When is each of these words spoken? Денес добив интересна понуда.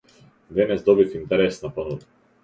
Денес 0.49 0.83
добив 0.83 1.15
интересна 1.15 1.69
понуда. 1.69 2.05